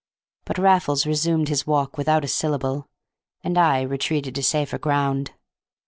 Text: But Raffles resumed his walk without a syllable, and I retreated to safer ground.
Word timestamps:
But 0.45 0.57
Raffles 0.57 1.05
resumed 1.05 1.47
his 1.47 1.67
walk 1.67 1.95
without 1.95 2.23
a 2.25 2.27
syllable, 2.27 2.89
and 3.43 3.55
I 3.55 3.81
retreated 3.83 4.33
to 4.33 4.41
safer 4.41 4.79
ground. 4.79 5.33